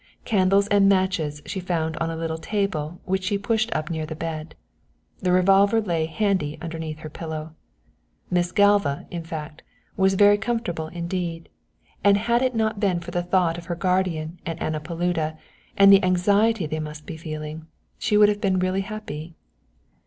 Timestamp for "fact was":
9.23-10.15